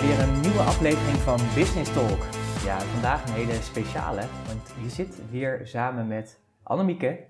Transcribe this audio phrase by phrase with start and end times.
[0.00, 2.22] weer een nieuwe aflevering van Business Talk.
[2.64, 7.26] Ja, vandaag een hele speciale, want je zit weer samen met Annemieke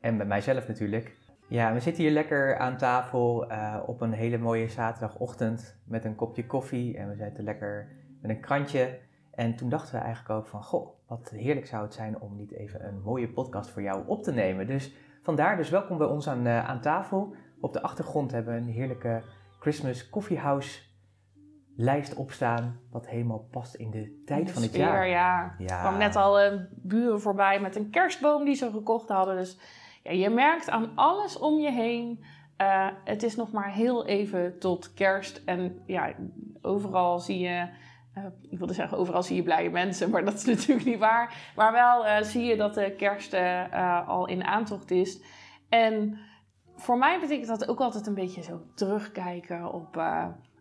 [0.00, 1.16] en met mijzelf natuurlijk.
[1.48, 6.14] Ja, we zitten hier lekker aan tafel uh, op een hele mooie zaterdagochtend met een
[6.14, 7.88] kopje koffie en we zitten lekker
[8.20, 8.98] met een krantje.
[9.34, 12.52] En toen dachten we eigenlijk ook van, goh, wat heerlijk zou het zijn om niet
[12.52, 14.66] even een mooie podcast voor jou op te nemen.
[14.66, 14.92] Dus
[15.22, 17.34] vandaar, dus welkom bij ons aan, uh, aan tafel.
[17.60, 19.22] Op de achtergrond hebben we een heerlijke
[19.60, 20.87] Christmas Coffee House
[21.80, 25.54] lijst opstaan, wat helemaal past in de tijd de van het sfeer, jaar.
[25.58, 25.74] Ja.
[25.74, 29.36] Er kwam net al een buren voorbij met een kerstboom die ze gekocht hadden.
[29.36, 29.58] Dus
[30.02, 32.24] ja, je merkt aan alles om je heen.
[32.60, 35.42] Uh, het is nog maar heel even tot kerst.
[35.44, 36.12] En ja,
[36.62, 37.68] overal zie je.
[38.14, 41.52] Uh, ik wilde zeggen, overal zie je blije mensen, maar dat is natuurlijk niet waar.
[41.56, 43.34] Maar wel uh, zie je dat de kerst
[44.06, 45.22] al in aantocht is.
[45.68, 46.18] En
[46.76, 49.96] voor mij betekent dat ook altijd een beetje zo terugkijken op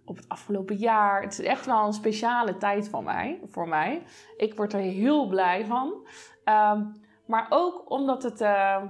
[0.08, 1.22] op het afgelopen jaar.
[1.22, 4.04] Het is echt wel een speciale tijd van mij, voor mij.
[4.38, 6.08] Ik word er heel blij van.
[6.46, 6.94] Um,
[7.26, 8.84] maar ook omdat het uh,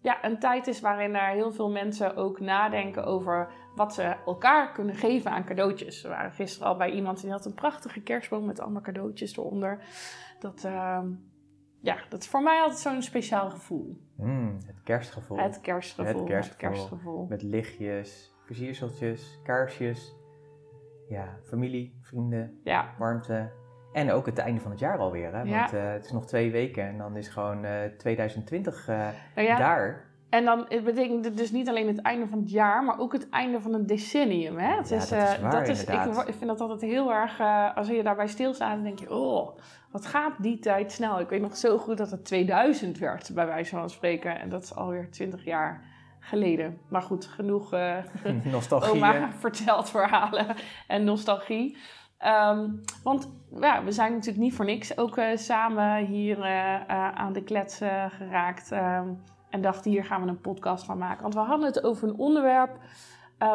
[0.00, 4.72] ja, een tijd is waarin er heel veel mensen ook nadenken over wat ze elkaar
[4.72, 6.02] kunnen geven aan cadeautjes.
[6.02, 9.84] We waren gisteren al bij iemand die had een prachtige kerstboom met allemaal cadeautjes eronder.
[10.38, 11.00] Dat, uh,
[11.80, 13.96] ja, dat is voor mij altijd zo'n speciaal gevoel.
[14.16, 15.38] Mm, het kerstgevoel.
[15.38, 16.12] Het kerstgevoel.
[16.14, 16.70] Het kerstgevoel.
[16.70, 17.26] Het kerstgevoel.
[17.28, 20.20] Met lichtjes, versierseltjes, kaarsjes
[21.08, 22.94] ja, familie, vrienden, ja.
[22.98, 23.50] warmte.
[23.92, 25.34] En ook het einde van het jaar alweer.
[25.34, 25.42] Hè?
[25.42, 25.58] Ja.
[25.58, 29.48] Want uh, het is nog twee weken en dan is gewoon uh, 2020 uh, nou
[29.48, 30.10] ja, daar.
[30.28, 33.12] En dan het betekent het dus niet alleen het einde van het jaar, maar ook
[33.12, 34.58] het einde van een decennium.
[34.58, 34.76] Hè?
[34.76, 37.40] Het ja, is, dat is waar, dat is, ik, ik, vind dat altijd heel erg,
[37.74, 39.58] als je daarbij stilstaat, dan denk je, oh,
[39.90, 41.20] wat gaat die tijd snel.
[41.20, 44.40] Ik weet nog zo goed dat het 2000 werd, bij wijze van spreken.
[44.40, 45.91] En dat is alweer 20 jaar
[46.22, 46.78] geleden.
[46.88, 47.96] Maar goed, genoeg uh,
[48.44, 48.92] nostalgie.
[48.92, 50.46] oma vertelt verhalen
[50.86, 51.76] en nostalgie.
[52.24, 57.32] Um, want ja, we zijn natuurlijk niet voor niks ook uh, samen hier uh, aan
[57.32, 57.76] de klets
[58.08, 58.70] geraakt.
[58.70, 61.22] Um, en dachten, hier gaan we een podcast van maken.
[61.22, 62.78] Want we hadden het over een onderwerp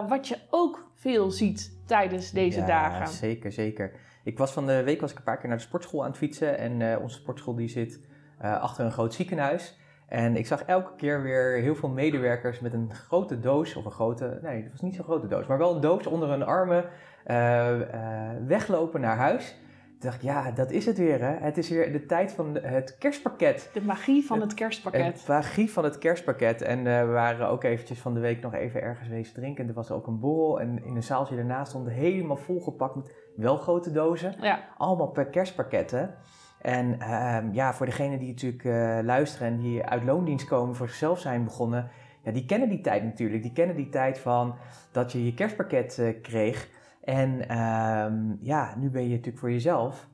[0.08, 3.08] wat je ook veel ziet tijdens deze ja, dagen.
[3.08, 3.92] Zeker, zeker.
[4.24, 6.18] Ik was van de week was ik een paar keer naar de sportschool aan het
[6.18, 6.58] fietsen.
[6.58, 8.02] En onze sportschool die zit
[8.40, 9.78] achter een groot ziekenhuis.
[10.08, 13.92] En ik zag elke keer weer heel veel medewerkers met een grote doos, of een
[13.92, 16.86] grote, nee, het was niet zo'n grote doos, maar wel een doos onder hun armen
[17.28, 19.56] uh, uh, weglopen naar huis.
[20.00, 21.36] Toen dacht ik, ja, dat is het weer, hè.
[21.40, 23.70] Het is weer de tijd van het kerstpakket.
[23.74, 25.26] De magie van het kerstpakket.
[25.26, 26.62] De magie van het kerstpakket.
[26.62, 29.68] En uh, we waren ook eventjes van de week nog even ergens wezen drinken.
[29.68, 33.58] Er was ook een borrel en in een zaaltje daarnaast stond helemaal volgepakt met wel
[33.58, 34.36] grote dozen.
[34.42, 34.60] Ja.
[34.78, 36.16] Allemaal per kerstpakketten.
[36.62, 40.88] En uh, ja, voor degenen die natuurlijk uh, luisteren en die uit loondienst komen, voor
[40.88, 41.90] zichzelf zijn begonnen,
[42.24, 43.44] ja, die kennen die tijd natuurlijk.
[43.44, 44.56] Die kennen die tijd van
[44.92, 46.70] dat je je kerstpakket uh, kreeg.
[47.04, 48.06] En uh,
[48.42, 50.08] ja, nu ben je natuurlijk voor jezelf.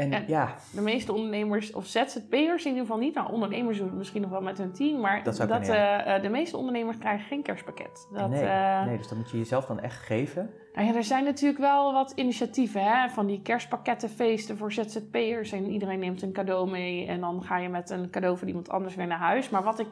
[0.00, 0.54] En, en ja.
[0.72, 4.30] De meeste ondernemers, of ZZP'ers in ieder geval niet, nou ondernemers doen het misschien nog
[4.30, 6.18] wel met hun team, maar dat, dat kunnen, ja.
[6.18, 8.08] de meeste ondernemers krijgen geen kerstpakket.
[8.12, 8.42] Dat, nee,
[8.86, 10.50] nee, dus dat moet je jezelf dan echt geven.
[10.74, 15.52] Nou ja, er zijn natuurlijk wel wat initiatieven hè, van die kerstpakkettenfeesten voor ZZP'ers.
[15.52, 18.68] En iedereen neemt een cadeau mee en dan ga je met een cadeau van iemand
[18.68, 19.48] anders weer naar huis.
[19.48, 19.88] Maar wat ik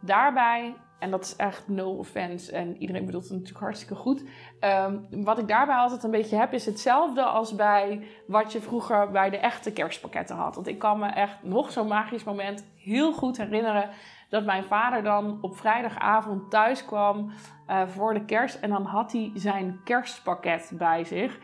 [0.00, 4.24] daarbij, en dat is echt no offense en iedereen bedoelt het natuurlijk hartstikke goed.
[4.60, 9.10] Um, wat ik daarbij altijd een beetje heb is hetzelfde als bij wat je vroeger
[9.10, 10.54] bij de echte kerstpakketten had.
[10.54, 13.88] Want ik kan me echt nog zo'n magisch moment heel goed herinneren
[14.28, 17.30] dat mijn vader dan op vrijdagavond thuis kwam
[17.68, 18.60] uh, voor de kerst.
[18.60, 21.38] En dan had hij zijn kerstpakket bij zich.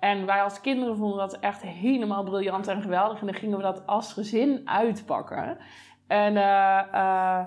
[0.00, 3.20] En wij als kinderen vonden dat echt helemaal briljant en geweldig.
[3.20, 5.58] En dan gingen we dat als gezin uitpakken.
[6.06, 7.44] En uh, uh,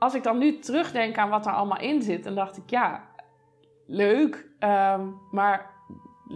[0.00, 3.02] als ik dan nu terugdenk aan wat er allemaal in zit, dan dacht ik, ja,
[3.86, 4.48] leuk.
[4.60, 5.70] Um, maar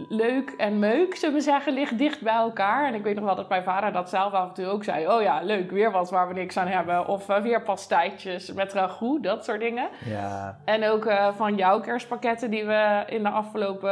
[0.09, 2.85] leuk en meuk, zullen we zeggen, ligt dicht bij elkaar.
[2.85, 5.07] En ik weet nog wel dat mijn vader dat zelf af en toe ook zei.
[5.07, 7.07] Oh ja, leuk, weer wat waar we niks aan hebben.
[7.07, 9.89] Of uh, weer pastijtjes met ragout, dat soort dingen.
[10.05, 10.59] Ja.
[10.65, 13.89] En ook uh, van jouw kerstpakketten die we in de afgelopen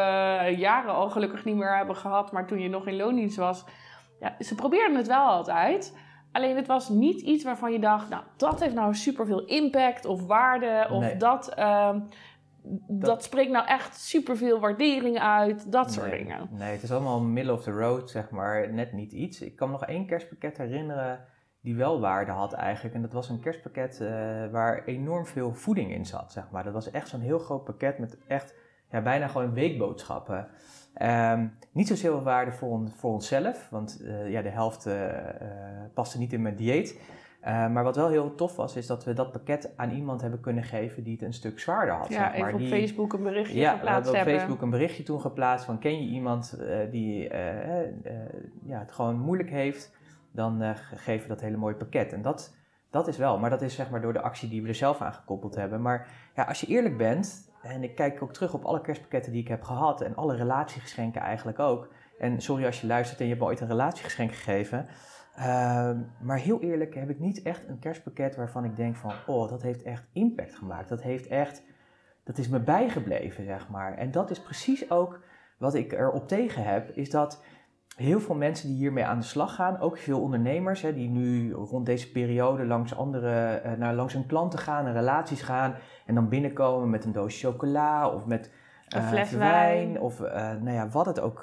[0.58, 2.32] jaren al gelukkig niet meer hebben gehad.
[2.32, 3.66] Maar toen je nog in loondienst was.
[4.20, 5.98] Ja, ze probeerden het wel altijd.
[6.34, 10.26] Alleen het was niet iets waarvan je dacht, nou, dat heeft nou superveel impact of
[10.26, 10.88] waarde.
[10.92, 11.18] Of Nee.
[11.18, 12.00] dat, ehm,
[12.88, 15.72] dat, Dat- spreekt nou echt superveel waardering uit.
[15.72, 16.48] Dat soort dingen.
[16.52, 18.74] Nee, het is allemaal middle of the road, zeg maar.
[18.74, 19.42] Net niet iets.
[19.42, 21.26] Ik kan me nog één kerstpakket herinneren
[21.62, 22.96] die wel waarde had eigenlijk.
[22.96, 24.08] En dat was een kerstpakket eh,
[24.52, 26.64] waar enorm veel voeding in zat, zeg maar.
[26.64, 28.56] Dat was echt zo'n heel groot pakket met echt
[28.94, 30.48] ja, bijna gewoon weekboodschappen.
[30.94, 35.26] Ehm, niet zozeer waarde voor, on- voor onszelf, want eh, ja, de helft eh, eh,
[35.94, 37.00] paste niet in mijn dieet.
[37.48, 40.40] Uh, maar wat wel heel tof was, is dat we dat pakket aan iemand hebben
[40.40, 42.08] kunnen geven die het een stuk zwaarder had.
[42.08, 42.36] Ja, zeg maar.
[42.36, 44.10] even op die, Facebook een berichtje ja, geplaatst we hebben.
[44.10, 44.34] op hebben.
[44.40, 46.58] Facebook een berichtje toen geplaatst van ken je iemand
[46.92, 47.34] die
[48.66, 49.96] ja, het gewoon moeilijk heeft,
[50.32, 52.14] dan geven we dat hele mooie pakket.
[52.14, 52.56] En dat,
[52.90, 55.02] dat is wel, maar dat is zeg maar door de actie die we er zelf
[55.02, 55.82] aan gekoppeld hebben.
[55.82, 59.42] Maar ja, als je eerlijk bent, en ik kijk ook terug op alle kerstpakketten die
[59.42, 61.90] ik heb gehad en alle relatiegeschenken eigenlijk ook.
[62.20, 64.88] En sorry als je luistert en je hebt me ooit een relatiegeschenk gegeven.
[65.38, 69.50] Uh, maar heel eerlijk heb ik niet echt een kerstpakket waarvan ik denk van, oh,
[69.50, 70.90] dat heeft echt impact gemaakt.
[70.90, 71.64] Dat heeft echt,
[72.24, 73.98] dat is me bijgebleven, zeg maar.
[73.98, 75.20] En dat is precies ook
[75.58, 77.44] wat ik erop tegen heb, is dat
[77.96, 81.54] heel veel mensen die hiermee aan de slag gaan, ook veel ondernemers hè, die nu
[81.54, 85.76] rond deze periode langs andere, uh, naar langs hun klanten gaan en relaties gaan
[86.06, 88.52] en dan binnenkomen met een doosje chocola of met
[88.88, 90.00] een uh, fles wijn, wijn.
[90.00, 91.42] of uh, nou ja, wat het ook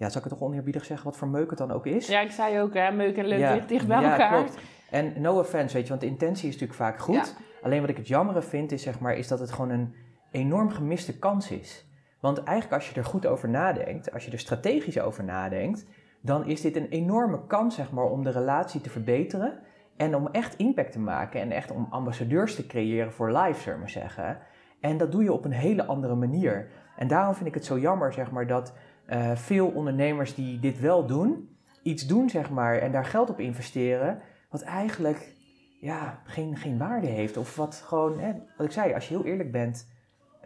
[0.00, 2.06] ja, zal ik het toch oneerbiedig zeggen, wat voor meuk het dan ook is?
[2.06, 4.42] Ja, ik zei ook, hè, meuk en leuk Ja, dicht bij ja, elkaar.
[4.42, 4.58] klopt.
[4.90, 7.14] En no offense, weet je, want de intentie is natuurlijk vaak goed.
[7.14, 7.44] Ja.
[7.62, 9.94] Alleen wat ik het jammere vind, is, zeg maar, is dat het gewoon een
[10.30, 11.84] enorm gemiste kans is.
[12.20, 15.86] Want eigenlijk als je er goed over nadenkt, als je er strategisch over nadenkt,
[16.20, 19.58] dan is dit een enorme kans, zeg maar, om de relatie te verbeteren.
[19.96, 23.80] En om echt impact te maken en echt om ambassadeurs te creëren voor live, zullen
[23.80, 24.38] we zeggen.
[24.80, 26.68] En dat doe je op een hele andere manier.
[26.96, 28.74] En daarom vind ik het zo jammer, zeg maar, dat
[29.08, 33.40] uh, veel ondernemers die dit wel doen, iets doen, zeg maar, en daar geld op
[33.40, 34.20] investeren,
[34.50, 35.32] wat eigenlijk
[35.80, 37.36] ja, geen, geen waarde heeft.
[37.36, 39.88] Of wat gewoon, hè, wat ik zei, als je heel eerlijk bent,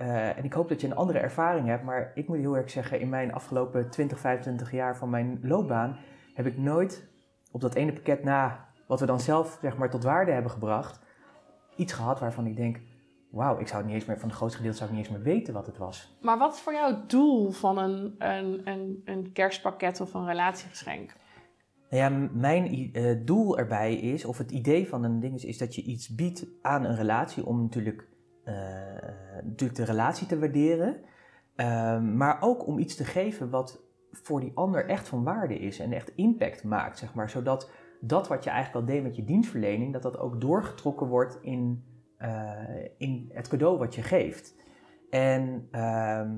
[0.00, 2.70] uh, en ik hoop dat je een andere ervaring hebt, maar ik moet heel erg
[2.70, 5.96] zeggen, in mijn afgelopen 20, 25 jaar van mijn loopbaan,
[6.34, 7.08] heb ik nooit
[7.50, 11.00] op dat ene pakket na, wat we dan zelf, zeg maar, tot waarde hebben gebracht,
[11.76, 12.80] iets gehad waarvan ik denk,
[13.30, 15.16] wauw, ik zou het niet eens meer, van het grootste gedeelte zou ik niet eens
[15.16, 16.16] meer weten wat het was.
[16.20, 20.26] Maar wat is voor jou het doel van een, een, een, een kerstpakket of een
[20.26, 21.12] relatiegeschenk?
[21.90, 25.58] Nou ja, mijn uh, doel erbij is, of het idee van een ding is, is
[25.58, 28.08] dat je iets biedt aan een relatie om natuurlijk,
[29.42, 30.96] natuurlijk de relatie te waarderen.
[31.56, 35.78] Uh, maar ook om iets te geven wat voor die ander echt van waarde is
[35.78, 37.30] en echt impact maakt, zeg maar.
[37.30, 37.70] Zodat
[38.00, 41.84] dat wat je eigenlijk al deed met je dienstverlening, dat dat ook doorgetrokken wordt in
[42.18, 42.28] uh,
[42.96, 44.54] in het cadeau wat je geeft.
[45.10, 46.30] En uh,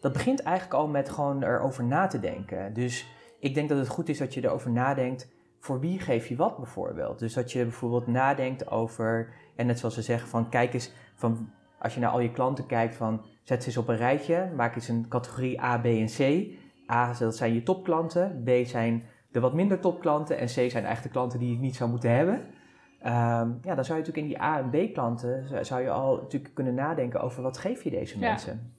[0.00, 2.72] dat begint eigenlijk al met gewoon erover na te denken.
[2.72, 3.06] Dus
[3.38, 5.32] ik denk dat het goed is dat je erover nadenkt.
[5.58, 7.18] Voor wie geef je wat bijvoorbeeld?
[7.18, 11.50] Dus dat je bijvoorbeeld nadenkt over, en net zoals ze zeggen, van kijk eens, van,
[11.78, 14.74] als je naar al je klanten kijkt, van zet ze eens op een rijtje, maak
[14.74, 16.46] eens een categorie A, B en C.
[16.90, 21.02] A, dat zijn je topklanten, B zijn de wat minder topklanten en C zijn eigenlijk
[21.02, 22.34] de klanten die je niet zou moeten hebben.
[22.34, 26.54] Um, ja, dan zou je natuurlijk in die A- en B-klanten, zou je al natuurlijk
[26.54, 28.28] kunnen nadenken over wat geef je deze Ja.
[28.28, 28.74] mensen.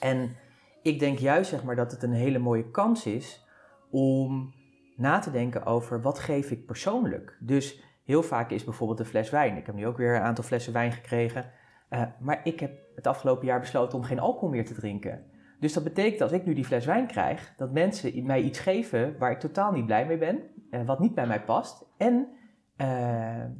[0.00, 0.36] En
[0.82, 3.46] ik denk juist zeg maar dat het een hele mooie kans is
[3.90, 4.54] om
[4.96, 7.36] na te denken over wat geef ik persoonlijk.
[7.40, 9.56] Dus heel vaak is bijvoorbeeld een fles wijn.
[9.56, 11.50] Ik heb nu ook weer een aantal flessen wijn gekregen.
[11.90, 15.24] Uh, maar ik heb het afgelopen jaar besloten om geen alcohol meer te drinken.
[15.60, 19.18] Dus dat betekent als ik nu die fles wijn krijg, dat mensen mij iets geven
[19.18, 21.84] waar ik totaal niet blij mee ben, uh, wat niet bij mij past.
[21.96, 22.28] En
[22.76, 22.86] uh,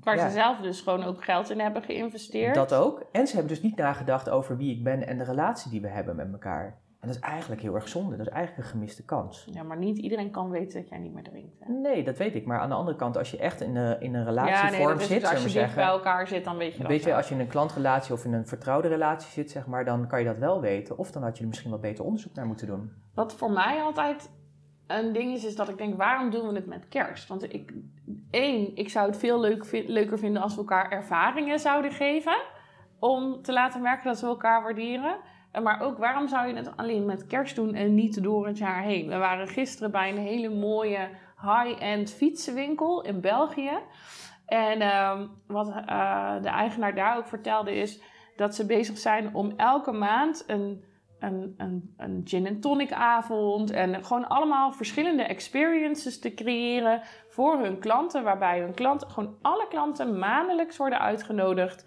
[0.00, 2.54] Waar ja, ze zelf dus gewoon ook geld in hebben geïnvesteerd.
[2.54, 3.06] dat ook.
[3.12, 5.88] En ze hebben dus niet nagedacht over wie ik ben en de relatie die we
[5.88, 6.78] hebben met elkaar.
[7.06, 8.16] En dat is eigenlijk heel erg zonde.
[8.16, 9.46] Dat is eigenlijk een gemiste kans.
[9.50, 11.56] Ja, maar niet iedereen kan weten dat jij niet meer drinkt.
[11.60, 11.72] Hè?
[11.72, 12.46] Nee, dat weet ik.
[12.46, 14.86] Maar aan de andere kant, als je echt in een, in een Ja, relatievorm nee,
[14.86, 17.00] dat is zit, dus als je dicht bij elkaar zit, dan weet je dat Weet
[17.00, 17.16] je, wel.
[17.16, 20.18] als je in een klantrelatie of in een vertrouwde relatie zit, zeg maar, dan kan
[20.18, 20.98] je dat wel weten.
[20.98, 22.92] Of dan had je er misschien wat beter onderzoek naar moeten doen.
[23.14, 24.30] Wat voor mij altijd
[24.86, 27.28] een ding is, is dat ik denk, waarom doen we het met kerst?
[27.28, 27.72] Want ik,
[28.30, 32.36] één, ik zou het veel leuk, leuker vinden als we elkaar ervaringen zouden geven.
[32.98, 35.16] Om te laten merken dat we elkaar waarderen.
[35.62, 38.82] Maar ook, waarom zou je het alleen met kerst doen en niet door het jaar
[38.82, 39.08] heen?
[39.08, 41.08] We waren gisteren bij een hele mooie
[41.40, 43.78] high-end fietsenwinkel in België.
[44.46, 48.00] En ehm, wat eh, de eigenaar daar ook vertelde is
[48.36, 50.84] dat ze bezig zijn om elke maand een,
[51.18, 57.58] een, een, een gin en tonic avond en gewoon allemaal verschillende experiences te creëren voor
[57.58, 61.84] hun klanten, waarbij hun klanten, gewoon alle klanten maandelijks worden uitgenodigd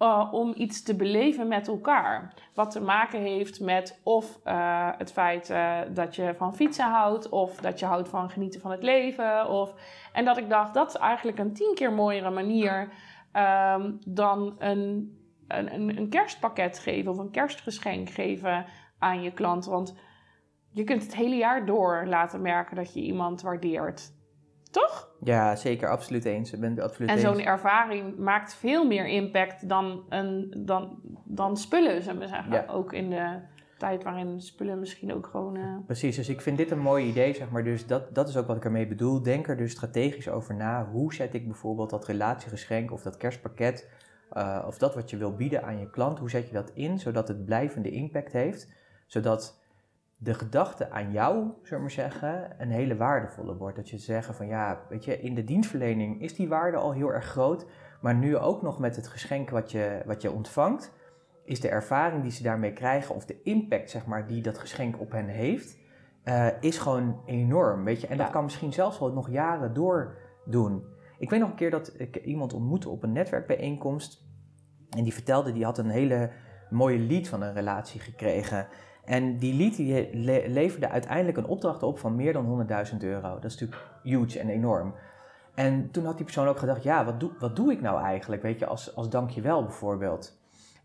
[0.00, 2.34] uh, om iets te beleven met elkaar.
[2.54, 7.28] Wat te maken heeft met of uh, het feit uh, dat je van fietsen houdt,
[7.28, 9.48] of dat je houdt van genieten van het leven.
[9.48, 9.74] Of...
[10.12, 12.92] En dat ik dacht, dat is eigenlijk een tien keer mooiere manier
[13.32, 15.14] um, dan een,
[15.48, 18.64] een, een kerstpakket geven of een kerstgeschenk geven
[18.98, 19.64] aan je klant.
[19.66, 19.96] Want
[20.72, 24.12] je kunt het hele jaar door laten merken dat je iemand waardeert.
[24.70, 25.08] Toch?
[25.24, 25.88] Ja, zeker.
[25.88, 26.52] Absoluut eens.
[26.52, 31.56] Ik ben het absoluut En zo'n ervaring maakt veel meer impact dan, een, dan, dan
[31.56, 32.52] spullen, zullen we zeggen.
[32.52, 32.64] Ja.
[32.68, 33.38] Ook in de...
[33.78, 35.56] tijd waarin spullen misschien ook gewoon...
[35.56, 37.64] eh, Precies, dus ik vind dit een mooi idee, zeg maar.
[37.64, 39.22] Dus dat, dat is ook wat ik ermee bedoel.
[39.22, 40.88] Denk er dus strategisch over na.
[40.92, 43.88] Hoe zet ik bijvoorbeeld dat relatiegeschenk of dat kerstpakket...
[44.30, 46.98] eh, of dat wat je wil bieden aan je klant, hoe zet je dat in...
[46.98, 48.68] zodat het blijvende impact heeft.
[49.06, 49.59] Zodat
[50.22, 53.76] de gedachte aan jou, zullen we maar zeggen, een hele waardevolle wordt.
[53.76, 57.12] Dat je zegt van ja, weet je, in de dienstverlening is die waarde al heel
[57.12, 57.66] erg groot...
[58.00, 60.92] maar nu ook nog met het geschenk wat je, wat je ontvangt
[61.50, 65.00] is de ervaring die ze daarmee krijgen of de impact zeg maar, die dat geschenk
[65.00, 65.78] op hen heeft,
[66.22, 67.84] eh, is gewoon enorm.
[67.84, 68.06] Weet je?
[68.06, 70.84] En dat kan misschien zelfs wel nog jaren door doen.
[71.18, 74.28] Ik weet nog een keer dat ik iemand ontmoette op een netwerkbijeenkomst.
[74.90, 76.30] En die vertelde, die had een hele
[76.70, 78.66] mooie lead van een relatie gekregen.
[79.04, 79.78] En die lead
[80.46, 83.34] leverde uiteindelijk een opdracht op van meer dan 100.000 euro.
[83.34, 84.94] Dat is natuurlijk huge en enorm.
[85.54, 88.42] En toen had die persoon ook gedacht, ja, wat doe, wat doe ik nou eigenlijk?
[88.42, 90.38] Weet je, als, als dankjewel bijvoorbeeld.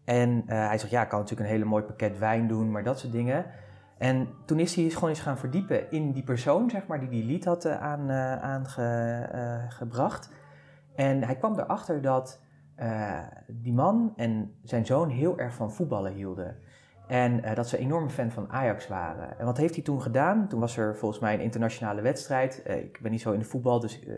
[0.05, 2.83] En eh, hij zegt, ja, ik kan natuurlijk een hele mooi pakket wijn doen, maar
[2.83, 3.45] dat soort dingen.
[3.97, 7.23] En toen is hij gewoon eens gaan verdiepen in die persoon, zeg maar, die die
[7.23, 8.33] lied had eh, aan, eh,
[9.23, 10.29] aangebracht.
[10.95, 12.43] en hij kwam erachter dat
[13.47, 16.57] die man en zijn zoon heel erg van voetballen hielden.
[17.07, 19.39] En eh, dat ze enorm fan van Ajax waren.
[19.39, 20.47] En wat heeft hij toen gedaan?
[20.47, 22.63] Toen was er volgens mij een internationale wedstrijd.
[22.63, 24.13] Eh, ik ben niet zo in de voetbal, dus eh,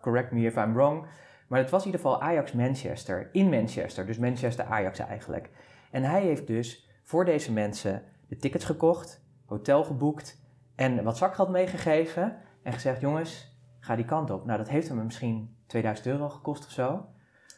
[0.00, 1.06] correct me if I'm wrong.
[1.48, 5.50] Maar het was in ieder geval Ajax-Manchester, in Manchester, dus Manchester-Ajax eigenlijk.
[5.90, 10.40] En hij heeft dus voor deze mensen de tickets gekocht, hotel geboekt
[10.74, 12.36] en wat zakgeld meegegeven.
[12.62, 14.44] En gezegd, jongens, ga die kant op.
[14.44, 17.06] Nou, dat heeft hem misschien 2000 euro gekost of zo.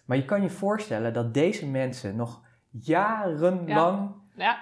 [0.07, 4.15] Maar je kan je voorstellen dat deze mensen nog jarenlang ja,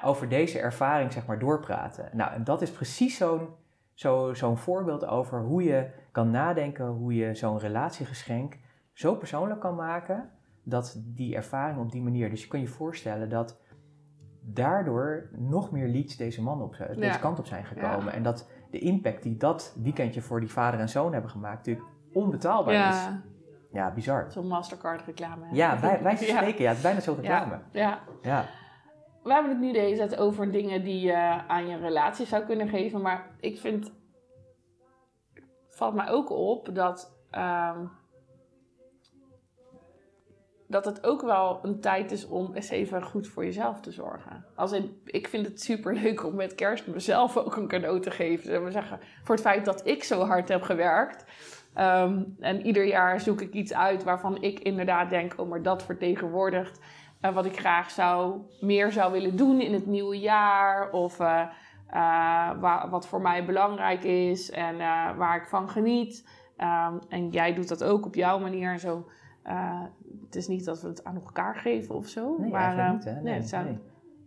[0.05, 2.09] over deze ervaring zeg maar doorpraten.
[2.13, 3.49] Nou, en dat is precies zo'n
[3.95, 8.59] zo, zo'n voorbeeld over hoe je kan nadenken, hoe je zo'n relatiegeschenk
[8.93, 10.31] zo persoonlijk kan maken,
[10.65, 13.61] dat die ervaring op die manier, dus je kan je voorstellen dat
[14.41, 17.17] daardoor nog meer leads deze man op, deze Ja.
[17.17, 18.05] kant op zijn gekomen.
[18.05, 18.11] Ja.
[18.13, 21.87] En dat de impact die dat weekendje voor die vader en zoon hebben gemaakt, natuurlijk
[22.13, 22.81] onbetaalbaar is.
[23.05, 23.21] ja
[23.73, 24.27] Ja, bizar.
[24.29, 25.45] zo'n Mastercard reclame.
[25.53, 26.37] Ja, wij, wij Ja.
[26.37, 27.59] spreken, ja, het is bijna zo reclame.
[27.73, 27.99] Ja.
[29.23, 32.69] We hebben het nu deze tijd over dingen die je aan je relatie zou kunnen
[32.69, 33.01] geven.
[33.01, 33.93] Maar ik vind...
[35.69, 37.19] valt mij ook op dat...
[37.31, 37.85] ehm,
[40.73, 44.45] dat het ook wel een tijd is om eens even goed voor jezelf te zorgen.
[44.55, 48.11] Als in, ik vind het super leuk om met kerst mezelf ook een cadeau te
[48.11, 48.45] geven.
[48.45, 51.25] Zullen we zeggen, voor het feit dat ik zo hard heb gewerkt.
[51.75, 55.83] Ehm, en ieder jaar zoek ik iets uit waarvan ik inderdaad denk, oh, maar dat
[55.83, 56.81] vertegenwoordigt
[57.23, 60.91] eh, wat ik graag zou, meer zou willen doen in het nieuwe jaar.
[60.91, 61.41] Of eh,
[61.89, 64.77] eh, wa- wat voor mij belangrijk is en
[65.17, 66.29] waar ik van geniet.
[66.57, 68.79] Ehm, en jij doet dat ook op jouw manier.
[68.79, 69.07] Zo,
[70.25, 72.37] het is niet dat we het aan elkaar geven of zo.
[72.39, 73.79] Nee, maar, niet, nee, het nee.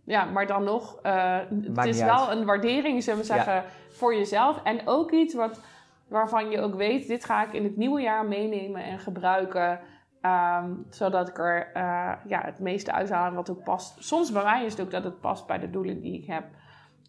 [0.04, 2.38] ja, maar dan nog, het is wel uit.
[2.38, 4.64] een waardering, zullen we zeggen, voor jezelf.
[4.64, 5.62] En ook iets wat,
[6.08, 9.80] waarvan je ook weet, dit ga ik in het nieuwe jaar meenemen en gebruiken.
[10.25, 14.03] Ehm, zodat ik er eh, ja, het meeste uithaal wat ook past.
[14.03, 16.44] Soms bij mij is het ook dat het past bij de doelen die ik heb.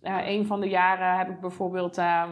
[0.02, 2.30] Eh, een van de jaren heb ik bijvoorbeeld ehm,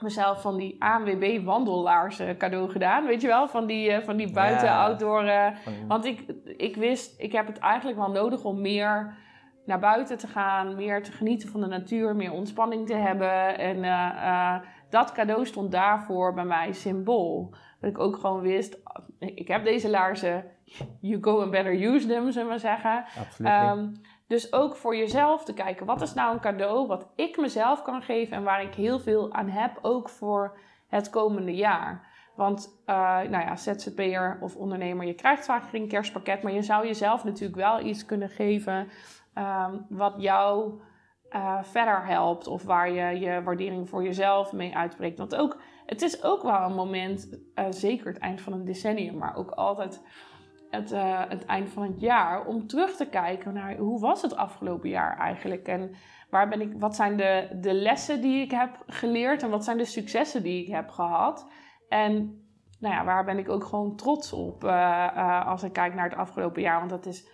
[0.00, 3.06] mezelf van die ANWB wandellaarzen cadeau gedaan.
[3.06, 4.84] Weet je wel, van die, eh, van die buiten Ja.
[4.84, 5.24] outdoor...
[5.64, 6.24] Van- want ik,
[6.56, 9.14] ik wist, ik heb het eigenlijk wel nodig om meer
[9.66, 13.58] naar buiten te gaan, meer te genieten van de natuur, meer ontspanning te hebben.
[13.58, 13.82] En
[14.90, 17.54] dat cadeau stond daarvoor bij mij symbool.
[17.82, 18.78] Dat ik ook gewoon wist,
[19.18, 20.44] ik heb deze laarzen,
[21.00, 23.04] you go and better use them, zullen we zeggen.
[23.18, 23.52] Absoluut.
[23.52, 23.88] Ehm,
[24.26, 28.02] dus ook voor jezelf te kijken, wat is nou een cadeau wat ik mezelf kan
[28.02, 30.58] geven en waar ik heel veel aan heb, ook voor
[30.88, 32.10] het komende jaar.
[32.36, 36.86] Want, eh, nou ja, ZZP'er of ondernemer, je krijgt vaak geen kerstpakket, maar je zou
[36.86, 38.88] jezelf natuurlijk wel iets kunnen geven
[39.34, 40.80] ehm, wat jou
[41.28, 45.18] eh, verder helpt of waar je je waardering voor jezelf mee uitspreekt.
[45.18, 49.18] Want ook, het is ook wel een moment, eh, zeker het eind van een decennium,
[49.18, 50.02] maar ook altijd
[50.70, 54.36] het, eh, het eind van het jaar, om terug te kijken naar hoe was het
[54.36, 55.94] afgelopen jaar eigenlijk en
[56.30, 59.78] waar ben ik, wat zijn de, de lessen die ik heb geleerd en wat zijn
[59.78, 61.46] de successen die ik heb gehad.
[61.88, 62.42] En
[62.78, 66.18] nou ja, waar ben ik ook gewoon trots op eh, als ik kijk naar het
[66.18, 66.78] afgelopen jaar.
[66.78, 67.28] Want dat is,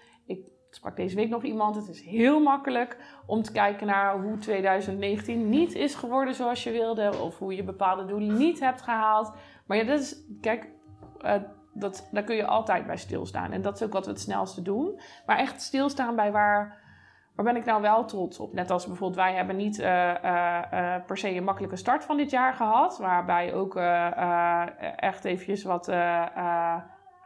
[0.70, 2.96] sprak deze week nog iemand, het is heel makkelijk
[3.26, 7.12] om te kijken naar hoe 2019 niet is geworden zoals je wilde.
[7.22, 9.32] Of hoe je bepaalde doelen niet hebt gehaald.
[9.66, 10.68] Maar ja, dat is, kijk,
[11.20, 11.34] eh,
[11.72, 13.52] dat, daar kun je altijd bij stilstaan.
[13.52, 15.00] En dat is ook wat we het snelste doen.
[15.26, 16.80] Maar echt stilstaan bij waar,
[17.34, 18.52] waar ben ik nou wel trots op.
[18.52, 20.10] Net als bijvoorbeeld wij hebben niet eh,
[20.94, 22.98] eh, per se een makkelijke start van dit jaar gehad.
[22.98, 23.76] Waarbij ook
[24.96, 25.88] echt eventjes wat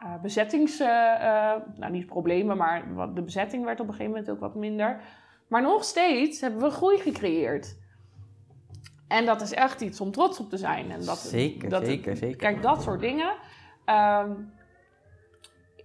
[0.02, 0.80] eh, bezettings...
[0.80, 4.40] eh, eh, nou, niet problemen, maar wat, de bezetting werd op een gegeven moment ook
[4.40, 5.00] wat minder.
[5.48, 7.80] Maar nog steeds hebben we groei gecreëerd.
[9.08, 10.90] En dat is echt iets om trots op te zijn.
[10.90, 12.36] En dat, zeker, dat, zeker, zeker.
[12.36, 13.34] Kijk, dat soort dingen.
[13.84, 14.30] Ehm,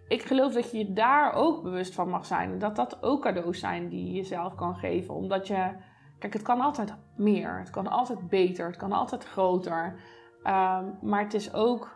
[0.07, 2.51] ik geloof dat je je daar ook bewust van mag zijn.
[2.51, 5.13] En dat dat ook cadeaus zijn die je jezelf kan geven.
[5.13, 5.71] Omdat je...
[6.19, 7.59] Kijk, het kan altijd meer.
[7.59, 8.65] Het kan altijd beter.
[8.67, 9.99] Het kan altijd groter.
[10.43, 11.95] Ehm, maar het is ook...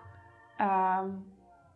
[0.58, 1.08] ehm,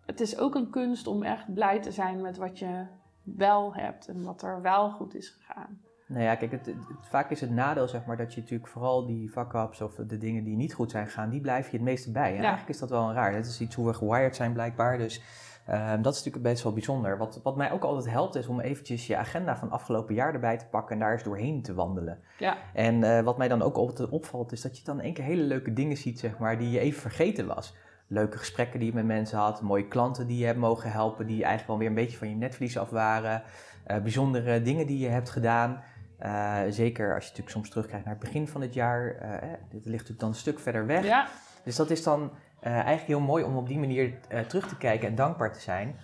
[0.06, 2.86] het is ook een kunst om echt blij te zijn met wat je
[3.24, 4.08] wel hebt.
[4.08, 5.80] En wat er wel goed is gegaan.
[6.08, 9.06] Nou ja, kijk, het, het- vaak is het nadeel, zeg maar, dat je natuurlijk vooral
[9.06, 12.12] die fuck-ups of de dingen die niet goed zijn gegaan, die blijf je het meeste
[12.12, 12.28] bij.
[12.30, 12.40] En Ja.
[12.40, 13.32] eigenlijk is dat wel een raar.
[13.34, 14.98] Dat is iets hoe we gewired zijn blijkbaar.
[14.98, 15.22] Dus
[15.66, 17.18] ehm, dat is natuurlijk best wel bijzonder.
[17.18, 20.58] Wat, wat mij ook altijd helpt, is om eventjes je agenda van afgelopen jaar erbij
[20.58, 22.20] te pakken en daar eens doorheen te wandelen.
[22.38, 25.24] Ja, En eh, wat mij dan ook altijd opvalt, is dat je dan één keer
[25.24, 27.76] hele leuke dingen ziet, zeg maar, die je even vergeten was.
[28.08, 31.36] Leuke gesprekken die je met mensen had, mooie klanten die je hebt mogen helpen, die
[31.36, 33.44] eigenlijk wel weer een beetje van je netvlies af waren.
[33.84, 35.84] Eh, bijzondere dingen die je hebt gedaan.
[36.18, 39.16] Eh, zeker als je natuurlijk soms terugkijkt naar het begin van het jaar.
[39.16, 39.30] eh,
[39.70, 41.04] dit ligt natuurlijk dan een stuk verder weg.
[41.04, 41.28] ja,
[41.64, 42.32] Dus dat is dan
[42.62, 44.14] eigenlijk heel mooi om op die manier
[44.48, 45.96] terug te kijken en dankbaar te zijn.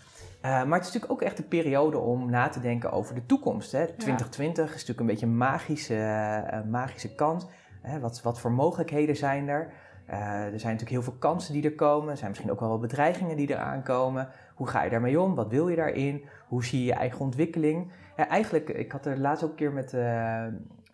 [0.41, 3.71] Maar het is natuurlijk ook echt een periode om na te denken over de toekomst.
[3.71, 3.85] Hè.
[3.85, 7.45] 2020 is natuurlijk een beetje een magische, magische kans.
[7.81, 7.99] Hè.
[7.99, 9.73] Wat, wat voor mogelijkheden zijn er?
[10.11, 12.09] Eh, er zijn natuurlijk heel veel kansen die er komen.
[12.09, 14.29] Er zijn misschien ook wel wat bedreigingen die eraan komen.
[14.55, 15.35] Hoe ga je daarmee om?
[15.35, 16.25] Wat wil je daarin?
[16.47, 17.91] Hoe zie je je eigen ontwikkeling?
[18.17, 20.43] Ja, eigenlijk, ik had er laatst ook een keer met, eh,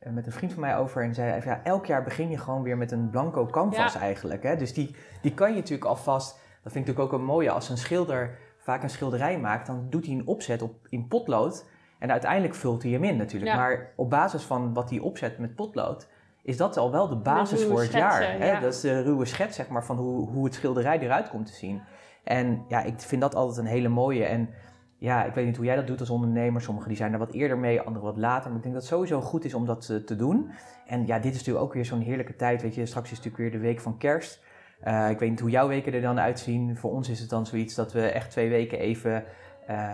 [0.10, 2.78] met een vriend van mij over en zei, ja, elk jaar begin je gewoon weer
[2.78, 4.00] met een blanco canvas Ja.
[4.00, 4.44] eigenlijk.
[4.44, 4.56] Hè?
[4.56, 6.32] Dus die, die kan je natuurlijk alvast,
[6.64, 9.88] dat vind ik natuurlijk ook een mooie, als een schilder vaak een schilderij maakt, dan
[9.90, 11.66] doet hij een opzet op, in potlood
[12.00, 13.52] en uiteindelijk vult hij hem in natuurlijk.
[13.52, 13.58] Ja.
[13.58, 16.08] Maar op basis van wat hij opzet met potlood,
[16.48, 18.22] is dat al wel de basis voor het jaar.
[18.22, 18.52] Hè?
[18.52, 18.60] ja.
[18.60, 21.54] Dat is de ruwe schets zeg maar, van hoe, hoe het schilderij eruit komt te
[21.54, 21.82] zien.
[22.24, 24.24] En ja, ik vind dat altijd een hele mooie.
[24.24, 24.50] En
[24.98, 26.62] ja, ik weet niet hoe jij dat doet als ondernemer.
[26.62, 28.48] Sommigen die zijn er wat eerder mee, anderen wat later.
[28.48, 30.52] Maar ik denk dat het sowieso goed is om dat eh, te doen.
[30.86, 32.62] En ja, dit is natuurlijk ook weer zo'n heerlijke tijd.
[32.62, 34.44] Weet je, straks is natuurlijk weer de week van kerst.
[34.80, 36.78] Eh, ik weet niet hoe jouw weken er dan uitzien.
[36.78, 39.24] Voor ons is het dan zoiets dat we echt twee weken even
[39.68, 39.94] eh,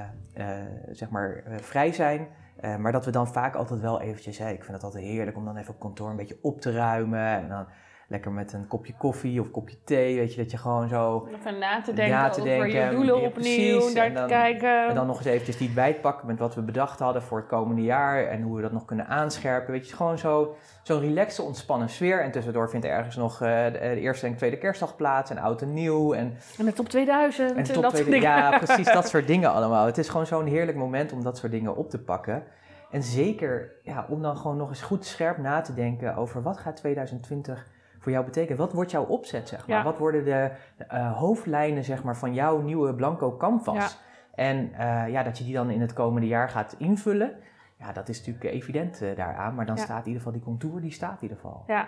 [0.91, 2.27] zeg maar, vrij zijn.
[2.63, 5.38] Eh, maar dat we dan vaak altijd wel eventjes, hè, ik vind het altijd heerlijk
[5.38, 7.26] om dan even op kantoor een beetje op te ruimen.
[7.26, 7.67] En dan
[8.07, 11.27] lekker met een kopje koffie of kopje thee, weet je, dat je gewoon zo...
[11.39, 13.93] even na te denken Na te over je doelen opnieuw, precies.
[13.93, 14.87] daar En te dan- kijken.
[14.87, 17.81] En dan nog eens eventjes die bijpakken met wat we bedacht hadden voor het komende
[17.81, 18.25] jaar.
[18.27, 19.71] En hoe we dat nog kunnen aanscherpen.
[19.71, 22.23] Weet je, gewoon zo, zo'n relaxe, ontspannen sfeer.
[22.23, 25.31] En tussendoor vindt ergens nog eh, de, de eerste en tweede kerstdag plaats.
[25.31, 26.13] En oud en nieuw.
[26.13, 28.29] En, En de top 2000 en, en top dat soort tweede- dingen.
[28.37, 29.85] Ja, precies, dat soort dingen allemaal.
[29.85, 32.43] Het is gewoon zo'n heerlijk moment om dat soort dingen op te pakken.
[32.91, 36.57] En zeker ja, om dan gewoon nog eens goed scherp na te denken over wat
[36.57, 37.67] gaat 2020
[38.03, 38.57] voor jou betekenen.
[38.57, 39.77] Wat wordt jouw opzet, zeg maar?
[39.77, 39.83] Ja.
[39.83, 40.51] Wat worden de
[40.87, 43.75] eh, hoofdlijnen, zeg maar, van jouw nieuwe blanco canvas?
[43.75, 43.89] Ja.
[44.35, 47.35] En eh, ja, dat je die dan in het komende jaar gaat invullen.
[47.77, 49.55] Ja, dat is natuurlijk evident eh, daaraan.
[49.55, 49.81] Maar dan Ja.
[49.81, 51.63] staat in ieder geval die contour, die staat in ieder geval.
[51.67, 51.87] Ja,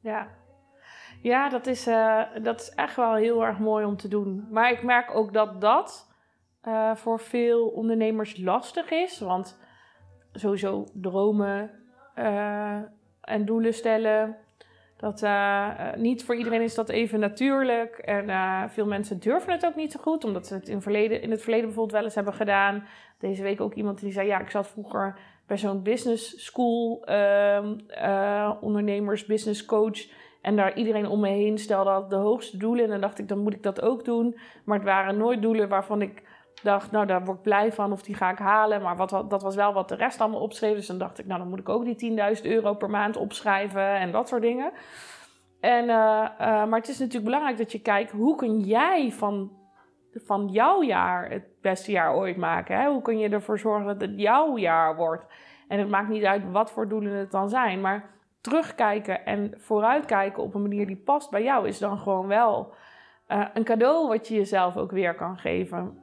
[0.00, 0.26] ja.
[1.22, 1.84] Ja, dat is,
[2.42, 4.48] dat is echt wel heel erg mooi om te doen.
[4.50, 6.10] Maar ik merk ook dat dat
[6.94, 9.20] voor veel ondernemers lastig is.
[9.20, 9.60] Want
[10.32, 11.70] sowieso dromen
[13.20, 14.36] en doelen stellen.
[14.96, 17.98] Dat, eh, niet voor iedereen is dat even natuurlijk.
[17.98, 20.24] En eh, veel mensen durven het ook niet zo goed.
[20.24, 22.86] Omdat ze het in, verleden, in het verleden bijvoorbeeld wel eens hebben gedaan.
[23.18, 24.26] Deze week ook iemand die zei...
[24.26, 27.04] Ja, ik zat vroeger bij zo'n business school...
[27.04, 30.24] ehm, eh, ondernemers, business coach...
[30.46, 32.84] En daar iedereen om me heen stelde de hoogste doelen.
[32.84, 34.36] En dan dacht ik, dan moet ik dat ook doen.
[34.64, 36.22] Maar het waren nooit doelen waarvan ik
[36.62, 38.82] dacht, nou daar word ik blij van of die ga ik halen.
[38.82, 40.74] Maar wat, dat was wel wat de rest allemaal opschreef.
[40.74, 43.94] Dus dan dacht ik, nou dan moet ik ook die 10.000 euro per maand opschrijven
[43.94, 44.72] en dat soort dingen.
[45.60, 49.50] En, eh, eh, maar het is natuurlijk belangrijk dat je kijkt, hoe kun jij van,
[50.12, 52.80] van jouw jaar het beste jaar ooit maken?
[52.80, 52.88] Hè?
[52.88, 55.24] Hoe kun je ervoor zorgen dat het jouw jaar wordt?
[55.68, 60.42] En het maakt niet uit wat voor doelen het dan zijn, maar terugkijken en vooruitkijken
[60.42, 62.74] op een manier die past bij jou is dan gewoon wel
[63.26, 65.98] eh, een cadeau wat je jezelf ook weer kan geven,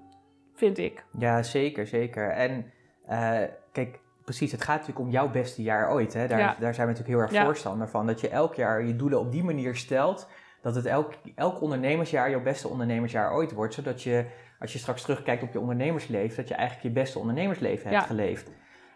[0.56, 1.04] vind ik.
[1.18, 2.30] Ja, zeker, zeker.
[2.30, 2.72] En
[3.08, 3.40] eh,
[3.72, 6.14] kijk, precies, het gaat natuurlijk om jouw beste jaar ooit.
[6.14, 6.28] Hè?
[6.28, 6.56] Daar, Ja.
[6.60, 7.46] daar zijn we natuurlijk heel erg Ja.
[7.46, 8.08] voorstander van.
[8.08, 10.30] Dat je elk jaar je doelen op die manier stelt.
[10.62, 13.74] Dat het elk, elk ondernemersjaar jouw beste ondernemersjaar ooit wordt.
[13.74, 14.26] Zodat je,
[14.60, 18.08] als je straks terugkijkt op je ondernemersleven, dat je eigenlijk je beste ondernemersleven hebt Ja.
[18.08, 18.52] geleefd.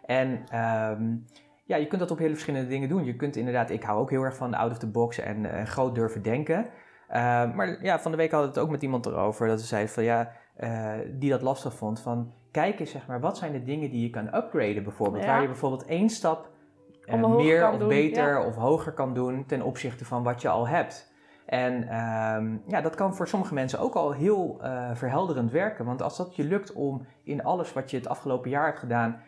[0.06, 1.15] En ehm,
[1.65, 3.06] ja, je kunt dat op hele verschillende dingen doen.
[3.06, 5.65] Je kunt inderdaad, ik hou ook heel erg van out of the box en eh,
[5.65, 6.65] groot durven denken.
[7.08, 9.48] Eh, maar ja, van de week hadden we het ook met iemand erover.
[9.48, 12.00] Dat ze zei van ja, eh, die dat lastig vond.
[12.00, 15.24] Van kijk eens, zeg maar, wat zijn de dingen die je kan upgraden bijvoorbeeld?
[15.24, 15.30] Ja.
[15.30, 16.50] Waar je bijvoorbeeld één stap
[17.06, 18.46] eh, meer of doen, beter ja.
[18.46, 21.15] of hoger kan doen ten opzichte van wat je al hebt.
[21.46, 25.86] En ehm, ja, dat kan voor sommige mensen ook al heel eh, verhelderend werken.
[25.86, 29.22] Want als dat je lukt om in alles wat je het afgelopen jaar hebt gedaan,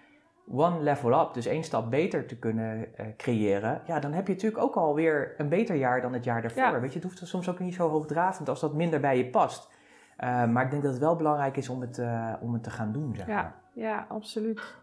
[0.52, 2.88] one level up, dus één stap beter te kunnen
[3.18, 6.62] creëren, ja, dan heb je natuurlijk ook alweer een beter jaar dan het jaar daarvoor.
[6.62, 6.80] Ja.
[6.80, 9.70] Weet je, het hoeft soms ook niet zo hoogdravend als dat minder bij je past.
[10.20, 12.70] Eh, maar ik denk dat het wel belangrijk is om het, eh, om het te
[12.70, 13.36] gaan doen, zeg maar.
[13.36, 14.76] Ja, ja, absoluut.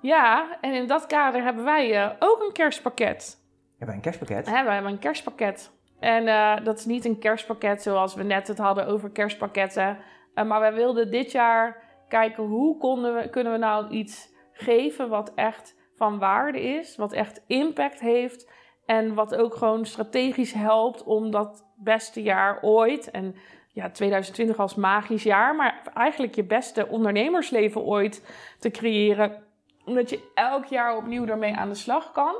[0.00, 3.38] Ja, en in dat kader hebben wij eh, ook een kerstpakket.
[3.68, 4.46] Hebben wij een kerstpakket?
[4.50, 5.70] Hè, we hebben een kerstpakket.
[6.00, 6.24] En
[6.64, 9.98] dat is niet een kerstpakket zoals we net het hadden over kerstpakketten.
[10.34, 15.34] Maar wij wilden dit jaar kijken hoe konden we, kunnen we nou iets geven wat
[15.34, 16.96] echt van waarde is.
[16.96, 18.50] Wat echt impact heeft.
[18.86, 23.10] En wat ook gewoon strategisch helpt om dat beste jaar ooit.
[23.10, 23.34] En
[23.72, 25.56] ja, 2020 als magisch jaar.
[25.56, 28.26] Maar eigenlijk je beste ondernemersleven ooit
[28.58, 29.42] te creëren.
[29.84, 32.34] Omdat je elk jaar opnieuw daarmee aan de slag kan.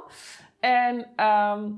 [0.61, 1.71] En ehm,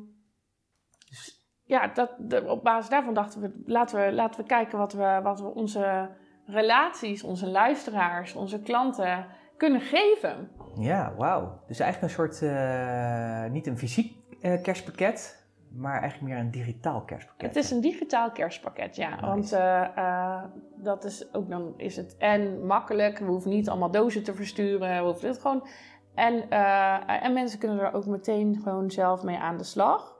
[1.64, 2.10] ja, dat,
[2.46, 6.10] op basis daarvan dachten we laten, we, laten we kijken wat we, wat we onze
[6.46, 10.50] relaties, onze luisteraars, onze klanten kunnen geven.
[10.78, 11.60] Ja, wauw.
[11.66, 15.43] Dus eigenlijk een soort, eh, niet een fysiek eh, kerstpakket,
[15.76, 17.54] maar eigenlijk meer een digitaal kerstpakket.
[17.54, 19.08] Het is een digitaal kerstpakket, ja.
[19.10, 19.26] Nice.
[19.26, 20.42] Want eh, eh,
[20.76, 23.18] dat is ook dan is het en makkelijk.
[23.18, 24.98] We hoeven niet allemaal dozen te versturen.
[24.98, 25.66] We hoeven het gewoon.
[26.14, 30.16] En, eh, en mensen kunnen er ook meteen gewoon zelf mee aan de slag.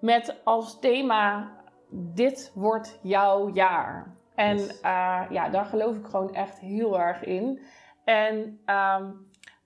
[0.00, 1.50] Met als thema:
[1.90, 4.16] dit wordt jouw jaar.
[4.34, 4.80] En Yes.
[4.80, 7.60] eh, ja, daar geloof ik gewoon echt heel erg in.
[8.04, 9.10] En ehm,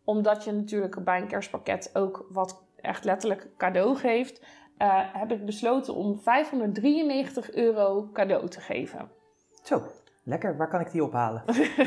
[0.04, 4.46] omdat je natuurlijk bij een kerstpakket ook wat echt letterlijk cadeau geeft,
[4.78, 9.10] eh, heb ik besloten om 593 euro cadeau te geven.
[9.62, 9.82] Zo,
[10.24, 10.56] lekker.
[10.56, 11.42] Waar kan ik die ophalen?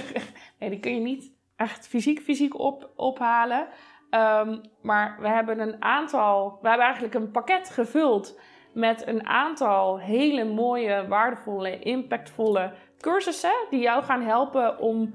[0.59, 3.67] nee, die kun je niet echt fysiek, fysiek op, ophalen.
[4.09, 8.39] Ehm, maar we hebben een aantal, we hebben eigenlijk een pakket gevuld
[8.73, 15.13] met een aantal hele mooie, waardevolle, impactvolle cursussen die jou gaan helpen om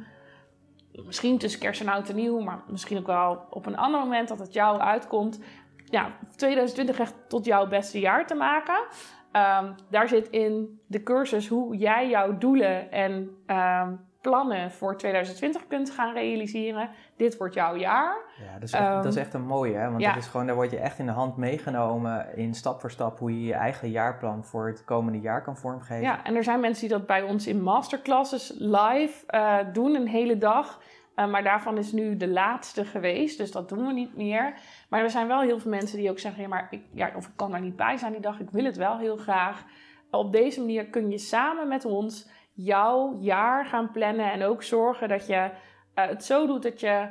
[1.04, 4.28] misschien tussen kerst en oud en nieuw, maar misschien ook wel op een ander moment
[4.28, 5.40] dat het jou uitkomt,
[5.90, 8.86] ja, 2020 echt tot jouw beste jaar te maken.
[9.32, 15.66] Ehm, daar zit in de cursus hoe jij jouw doelen en ehm, plannen voor 2020
[15.66, 16.90] kunt gaan realiseren.
[17.16, 18.16] Dit wordt jouw jaar.
[18.38, 19.88] Ja, dat is echt, Ehm, dat is echt een mooie, hè?
[19.88, 20.08] want ja.
[20.12, 23.18] dat is gewoon, daar word je echt in de hand meegenomen in stap voor stap
[23.18, 26.00] hoe je je eigen jaarplan voor het komende jaar kan vormgeven.
[26.02, 30.08] Ja, en er zijn mensen die dat bij ons in masterclasses live eh, doen, een
[30.08, 30.80] hele dag.
[31.16, 34.54] Eh, maar daarvan is nu de laatste geweest, dus dat doen we niet meer.
[34.88, 37.26] Maar er zijn wel heel veel mensen die ook zeggen: ja, maar ik, ja, of
[37.26, 39.64] ik kan er niet bij zijn die dag, ik wil het wel heel graag.
[40.10, 45.08] Op deze manier kun je samen met ons jouw jaar gaan plannen en ook zorgen
[45.08, 45.50] dat je
[45.94, 47.08] eh, het zo doet dat je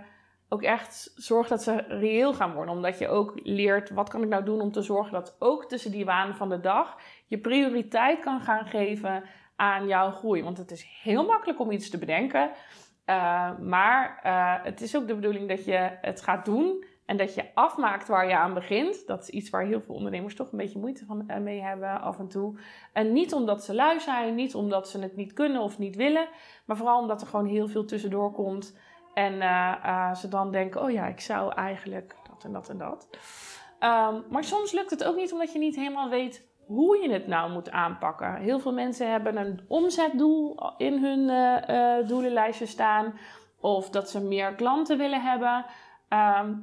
[0.50, 2.76] ook echt zorgt dat ze reëel gaan worden.
[2.76, 5.92] Omdat je ook leert, wat kan ik nou doen om te zorgen dat ook tussen
[5.92, 9.24] die waan van de dag je prioriteit kan gaan geven
[9.56, 10.44] aan jouw groei.
[10.44, 12.52] Want het is heel makkelijk om iets te bedenken.
[13.06, 17.34] Eh, maar eh, het is ook de bedoeling dat je het gaat doen en dat
[17.34, 19.08] je afmaakt waar je aan begint.
[19.08, 22.02] Dat is iets waar heel veel ondernemers toch een beetje moeite van, eh, mee hebben
[22.02, 22.60] af en toe.
[22.94, 26.28] En niet omdat ze lui zijn, niet omdat ze het niet kunnen of niet willen,
[26.66, 28.78] maar vooral omdat er gewoon heel veel tussendoor komt.
[29.14, 29.34] En
[30.16, 33.10] ze dan denken: oh ja, ik zou eigenlijk dat en dat en dat.
[33.80, 37.28] Ehm, maar soms lukt het ook niet omdat je niet helemaal weet hoe je het
[37.28, 38.36] nou moet aanpakken.
[38.36, 43.14] Heel veel mensen hebben een omzetdoel in hun eh, doelenlijstje staan.
[43.60, 45.66] Of dat ze meer klanten willen hebben.
[46.10, 46.54] Ehm,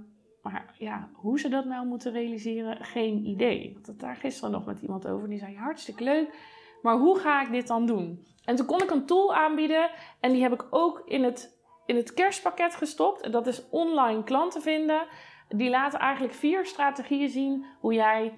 [0.43, 3.63] maar ja, hoe ze dat nou moeten realiseren, geen idee.
[3.63, 5.29] Ik had daar gisteren nog met iemand over.
[5.29, 6.35] Die zei, hartstikke leuk.
[6.83, 8.27] Maar hoe ga ik dit dan doen?
[8.45, 9.91] En toen kon ik een tool aanbieden.
[10.21, 13.21] En die heb ik ook in het, in het kerstpakket gestopt.
[13.21, 15.07] En dat is online klanten vinden.
[15.49, 18.33] Die laten eigenlijk vier strategieën zien hoe jij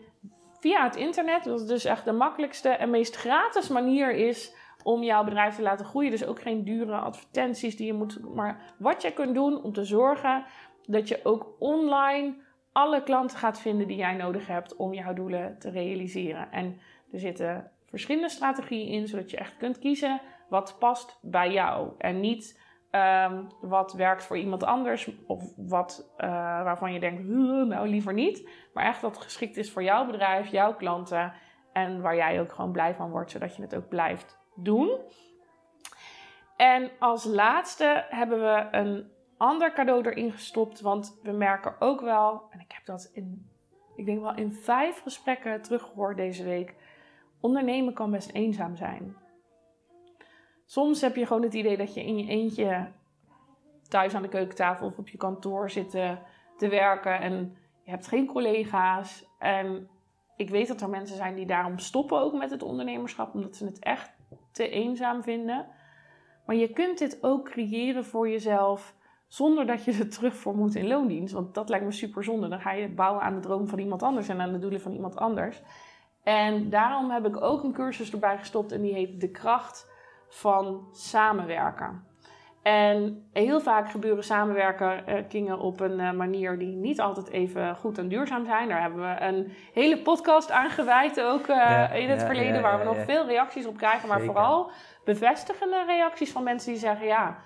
[0.65, 5.25] via het internet, dat dus echt de makkelijkste en meest gratis manier is om jouw
[5.25, 6.11] bedrijf te laten groeien.
[6.11, 9.85] Dus ook geen dure advertenties die je moet, maar wat je kunt doen om te
[9.85, 10.45] zorgen
[10.87, 12.35] dat je ook online
[12.73, 16.53] alle klanten gaat vinden die jij nodig hebt om jouw doelen te realiseren.
[16.53, 16.79] En
[17.13, 22.21] er zitten verschillende strategieën in, zodat je echt kunt kiezen wat past bij jou en
[22.21, 22.61] niet
[22.95, 26.29] ehm, wat werkt voor iemand anders of wat eh,
[26.63, 28.51] waarvan je denkt, "Huh, nou liever niet.
[28.73, 31.33] Maar echt wat geschikt is voor jouw bedrijf, jouw klanten.
[31.73, 34.99] En waar jij ook gewoon blij van wordt, zodat je het ook blijft doen.
[36.57, 40.81] En als laatste hebben we een ander cadeau erin gestopt.
[40.81, 43.51] Want we merken ook wel, en ik heb dat in,
[43.97, 46.75] ik denk wel in vijf gesprekken teruggehoord deze week.
[47.41, 49.17] Ondernemen kan best eenzaam zijn.
[50.65, 52.91] Soms heb je gewoon het idee dat je in je eentje
[53.89, 57.21] thuis aan de keukentafel of op je kantoor zit te, werken.
[57.21, 59.27] En je hebt geen collega's.
[59.39, 59.89] En
[60.37, 63.65] ik weet dat er mensen zijn die daarom stoppen ook met het ondernemerschap, omdat ze
[63.65, 64.11] het echt
[64.53, 65.67] te eenzaam vinden.
[66.47, 68.95] Maar je kunt dit ook creëren voor jezelf
[69.35, 71.35] Zonder dat je er terug voor moet in loondienst.
[71.35, 72.49] Want dat lijkt me super zonde.
[72.49, 74.93] Dan ga je bouwen aan de droom van iemand anders en aan de doelen van
[74.93, 75.63] iemand anders.
[76.23, 79.91] En daarom heb ik ook een cursus erbij gestopt en die heet De kracht
[80.35, 82.05] van samenwerken.
[82.63, 88.09] En heel vaak gebeuren samenwerkingen op een eh, manier die niet altijd even goed en
[88.09, 88.69] duurzaam zijn.
[88.69, 92.61] Daar hebben we een hele podcast aan gewijd ook uh, in het ja, verleden, ja,
[92.61, 94.09] waar we nog veel reacties op krijgen.
[94.09, 94.35] Maar Zeker.
[94.35, 94.71] vooral
[95.05, 97.37] bevestigende reacties van mensen die zeggen: Ja,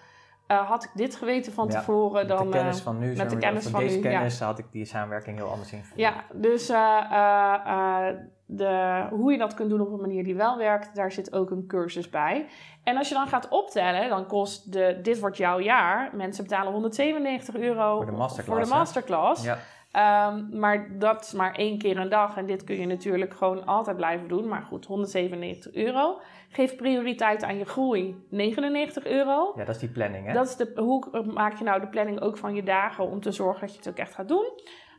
[0.48, 2.46] eh, had ik dit geweten van Ja, tevoren, Met dan.
[2.46, 4.10] de kennis eh, van nu, met de kennis van deze nu, ja.
[4.10, 6.00] kennis had ik die samenwerking heel anders invullen.
[6.00, 8.08] Ja, dus eh,
[8.46, 11.50] de, hoe je dat kunt doen op een manier die wel werkt, daar zit ook
[11.50, 12.46] een cursus bij.
[12.84, 16.10] En als je dan gaat optellen, dan kost de Dit wordt jouw jaar.
[16.16, 19.44] Mensen betalen 197 euro Voor de masterclass, voor de masterclass.
[19.44, 19.58] Ja.
[19.98, 22.36] Ehm, maar dat is maar één keer een dag.
[22.36, 24.48] En dit kun je natuurlijk gewoon altijd blijven doen.
[24.48, 26.20] Maar goed, 197 euro.
[26.48, 29.52] Geef prioriteit aan je groei, 99 euro.
[29.56, 30.32] ja, dat is die planning, hè?
[30.32, 33.32] Dat is de, hoe maak je nou de planning ook van je dagen om te
[33.32, 34.52] zorgen dat je het ook echt gaat doen.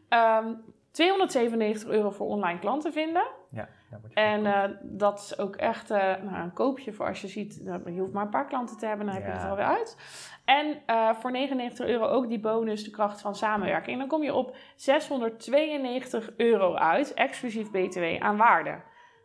[0.09, 0.53] Ehm
[0.91, 3.27] 297 euro voor online klanten vinden.
[3.49, 3.69] Ja,
[4.13, 7.91] En eh, dat is ook echt eh, nou, een koopje voor als je ziet, nou,
[7.91, 9.97] je hoeft maar een paar klanten te hebben, dan heb je het er alweer uit.
[10.45, 13.93] En eh, voor 99 euro ook die bonus, de kracht van samenwerking.
[13.93, 18.81] En dan kom je op 692 euro uit, exclusief BTW aan waarde.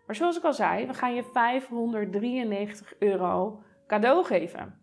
[0.06, 4.78] Maar zoals ik al zei, we gaan je 593 euro cadeau geven.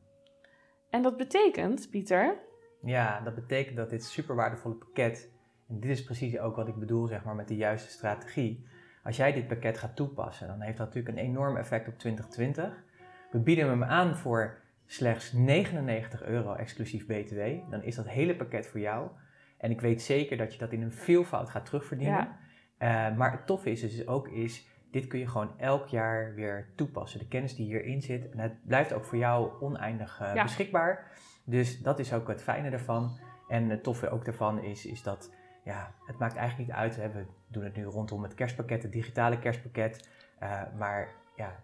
[0.90, 2.40] En dat betekent, Pieter,
[2.82, 5.32] Ja, dat betekent dat dit super waardevolle pakket,
[5.68, 8.66] en dit is precies ook wat ik bedoel zeg maar, met de juiste strategie.
[9.04, 12.84] Als jij dit pakket gaat toepassen, dan heeft dat natuurlijk een enorm effect op 2020.
[13.32, 17.40] We bieden hem aan voor slechts 99 euro exclusief BTW.
[17.70, 19.10] Dan is dat hele pakket voor jou.
[19.58, 22.38] En ik weet zeker dat je dat in een veelvoud gaat terugverdienen.
[22.80, 23.10] Ja.
[23.12, 26.68] Eh, maar het toffe is dus ook is, dit kun je gewoon elk jaar weer
[26.76, 27.20] toepassen.
[27.20, 28.30] De kennis die hierin zit.
[28.30, 30.44] En het blijft ook voor jou oneindig eh, Ja.
[30.44, 31.12] beschikbaar.
[31.46, 33.18] Dus dat is ook het fijne ervan.
[33.48, 35.34] En het toffe ook daarvan is, is dat
[35.64, 36.96] ja, het maakt eigenlijk niet uit.
[36.96, 37.10] Hè.
[37.10, 40.10] We doen het nu rondom het kerstpakket, het digitale kerstpakket.
[40.40, 41.56] Eh, maar ja,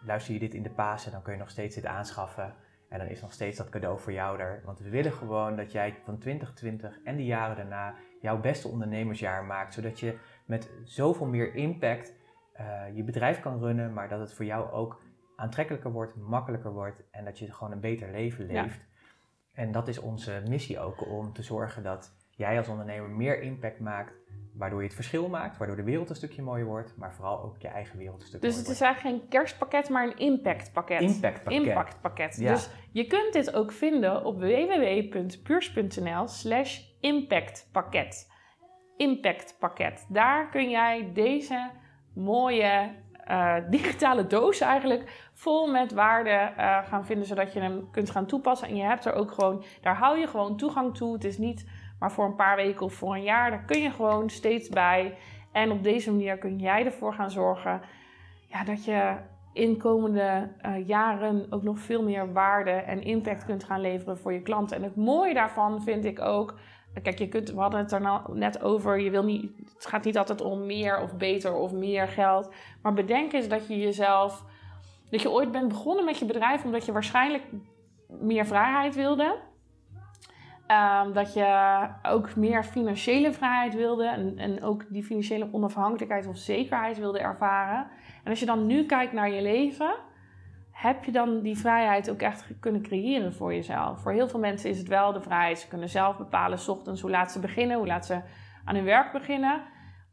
[0.00, 2.54] luister je dit in de Pasen, dan kun je nog steeds dit aanschaffen.
[2.88, 4.62] En dan is nog steeds dat cadeau voor jou er.
[4.64, 9.44] Want we willen gewoon dat jij van 2020 en de jaren daarna jouw beste ondernemersjaar
[9.44, 9.74] maakt.
[9.74, 12.14] Zodat je met zoveel meer impact
[12.52, 13.92] eh, je bedrijf kan runnen.
[13.92, 15.02] Maar dat het voor jou ook
[15.36, 17.02] aantrekkelijker wordt, makkelijker wordt.
[17.10, 18.62] En dat je gewoon een beter leven Ja.
[18.62, 18.86] leeft.
[19.52, 23.80] En dat is onze missie ook om te zorgen dat jij als ondernemer meer impact
[23.80, 24.12] maakt.
[24.54, 26.96] Waardoor je het verschil maakt, waardoor de wereld een stukje mooier wordt.
[26.96, 29.88] Maar vooral ook je eigen wereld een stukje dus mooier het is eigenlijk geen kerstpakket,
[29.88, 31.00] maar een impactpakket.
[31.00, 31.62] Impactpakket.
[31.62, 32.36] Impactpakket.
[32.40, 32.52] Ja.
[32.52, 38.32] Dus je kunt dit ook vinden op www.puurs.nl slash impactpakket.
[38.96, 40.06] Impactpakket.
[40.08, 41.70] Daar kun jij deze
[42.14, 48.10] mooie eh, digitale doos eigenlijk vol met waarden eh, gaan vinden, zodat je hem kunt
[48.10, 48.68] gaan toepassen.
[48.68, 51.12] En je hebt er ook gewoon, daar hou je gewoon toegang toe.
[51.12, 51.66] Het is niet
[51.98, 53.50] maar voor een paar weken of voor een jaar.
[53.50, 55.14] Daar kun je gewoon steeds bij.
[55.52, 57.80] En op deze manier kun jij ervoor gaan zorgen
[58.48, 59.16] ja, dat je
[59.52, 64.32] in komende eh, jaren ook nog veel meer waarde en impact kunt gaan leveren voor
[64.32, 64.76] je klanten.
[64.76, 66.58] En het mooie daarvan vind ik ook.
[67.02, 69.00] Kijk, je kunt, we hadden het er nou net over.
[69.00, 72.50] Je wil niet, het gaat niet altijd om meer of beter of meer geld.
[72.82, 74.44] Maar bedenk eens dat je jezelf.
[75.10, 77.42] Dat je ooit bent begonnen met je bedrijf omdat je waarschijnlijk
[78.08, 79.36] meer vrijheid wilde.
[80.68, 86.36] Ehm, dat je ook meer financiële vrijheid wilde en, en ook die financiële onafhankelijkheid of
[86.36, 87.86] zekerheid wilde ervaren.
[88.24, 89.94] En als je dan nu kijkt naar je leven,
[90.70, 94.00] heb je dan die vrijheid ook echt kunnen creëren voor jezelf?
[94.00, 95.58] Voor heel veel mensen is het wel de vrijheid.
[95.58, 98.20] Ze kunnen zelf bepalen, s ochtends, hoe laat ze beginnen, hoe laat ze
[98.64, 99.62] aan hun werk beginnen.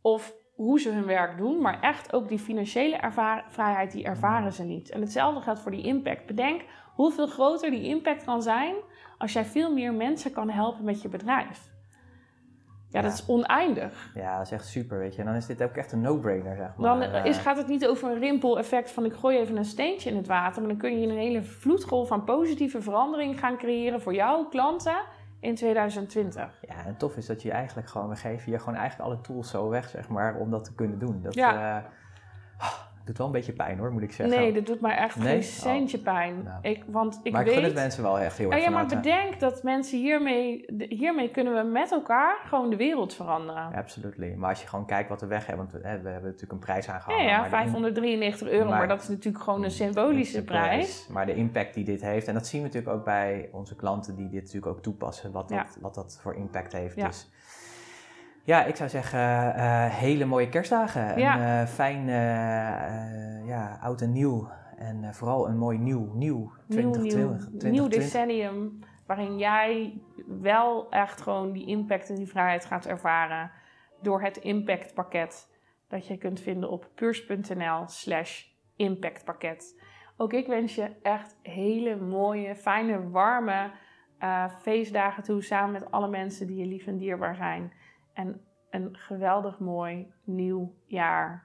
[0.02, 3.00] Of hoe ze hun werk doen, maar echt ook die financiële
[3.48, 4.90] vrijheid, die ervaren ze niet.
[4.90, 6.26] En hetzelfde geldt voor die impact.
[6.26, 6.62] Bedenk
[6.94, 8.76] hoeveel groter die impact kan zijn
[9.18, 11.74] als jij veel meer mensen kan helpen met je bedrijf.
[12.90, 14.12] Ja, dat is oneindig.
[14.14, 15.20] Ja, dat is echt super, weet je.
[15.20, 17.00] En dan is dit ook echt een no-brainer, zeg maar.
[17.00, 20.10] Dan Eh, is, gaat het niet over een rimpel-effect van ik gooi even een steentje
[20.10, 20.60] in het water.
[20.62, 24.96] Maar dan kun je een hele vloedgolf van positieve verandering gaan creëren voor jouw klanten
[25.40, 26.60] in 2020.
[26.68, 29.50] Ja, en tof is dat je eigenlijk gewoon, we geven je gewoon eigenlijk alle tools
[29.50, 31.22] zo weg, zeg maar, om dat te kunnen doen.
[31.22, 31.78] Dat Ja.
[31.78, 31.84] eh,
[33.06, 34.38] doet wel een beetje pijn hoor, moet ik zeggen.
[34.40, 35.28] Nee, dit doet mij echt Nee?
[35.28, 36.44] geen centje pijn.
[36.44, 36.58] Nou.
[36.62, 37.56] Ik, want ik maar ik weet...
[37.56, 40.66] gun het mensen wel echt heel Oh erg ja, maar bedenk dat mensen hiermee...
[40.90, 43.70] Hiermee kunnen we met elkaar gewoon de wereld veranderen.
[43.72, 44.34] Ja, absolutely.
[44.36, 46.52] Maar als je gewoon kijkt wat we weg hebben, want we, hè, we hebben natuurlijk
[46.52, 47.26] een prijs Ja, aangehangen.
[47.26, 51.08] ja, maar in- 593 euro, maar, maar- dat is natuurlijk gewoon een symbolische prijs.
[51.12, 54.16] Maar de impact die dit heeft, en dat zien we natuurlijk ook bij onze klanten
[54.16, 55.64] die dit natuurlijk ook toepassen, wat, Ja.
[55.64, 56.96] dat, wat dat voor impact heeft.
[56.96, 57.08] Ja.
[57.08, 57.30] Dus
[58.46, 61.20] ja, ik zou zeggen, eh, hele mooie kerstdagen.
[61.20, 61.36] Ja.
[61.36, 64.50] Een eh, fijn eh, eh, ja, oud en nieuw.
[64.78, 67.52] En eh, vooral een mooi nieuw, nieuw Nieuw, 2020.
[67.52, 68.00] nieuw, nieuw 2020.
[68.00, 68.80] decennium.
[69.06, 73.52] waarin jij wel echt gewoon die impact en die vrijheid gaat ervaren
[74.02, 75.48] door het impactpakket
[75.88, 78.44] dat je kunt vinden op puurs.nl slash
[78.76, 79.82] impactpakket.
[80.18, 83.72] Ook ik wens je echt hele mooie, fijne, warme
[84.20, 87.72] uh, feestdagen toe samen met alle mensen die je lief en dierbaar zijn.
[88.16, 91.44] En een geweldig mooi nieuw jaar.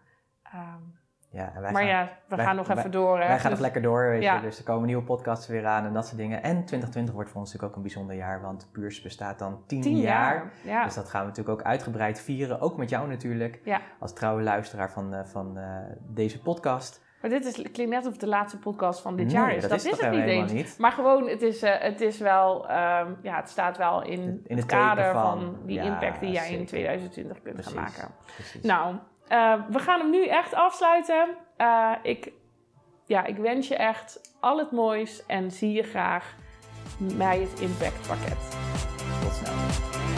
[0.54, 0.98] Um,
[1.33, 3.20] ja, en wij maar gaan, ja, we gaan nog even door.
[3.20, 3.26] Hè?
[3.26, 4.38] Wij gaan dus, nog lekker door, weet je.
[4.42, 6.42] Dus er komen nieuwe podcasts weer aan en dat soort dingen.
[6.42, 9.96] En 2020 wordt voor ons natuurlijk ook een bijzonder jaar, want Puurs bestaat dan 10,
[9.96, 10.35] jaar.
[10.35, 10.52] jaar.
[10.64, 10.85] Ja.
[10.85, 12.61] Dus dat gaan we natuurlijk ook uitgebreid vieren.
[12.61, 13.80] Ook met jou natuurlijk, ja.
[13.98, 15.64] als trouwe luisteraar van, uh, van uh,
[15.98, 17.04] deze podcast.
[17.20, 19.61] Maar dit is, klinkt net of de laatste podcast van dit jaar is.
[19.61, 20.52] Dat, dat is, het niet eens.
[20.52, 20.74] Niet.
[20.78, 24.56] Maar gewoon, het is, uh, het is wel, um, ja, het staat wel in, in
[24.56, 26.59] het kader van, van die ja, impact die jij zeker.
[26.59, 27.72] in 2020 kunt Precies.
[27.72, 28.14] gaan maken.
[28.35, 28.62] Precies.
[28.62, 28.94] Nou,
[29.33, 31.28] uh, we gaan hem nu echt afsluiten.
[31.59, 32.33] Uh, ik,
[33.04, 36.35] ja, ik wens je echt al het moois en zie je graag
[36.98, 38.56] bij het Impact pakket.
[39.22, 40.09] Tot snel.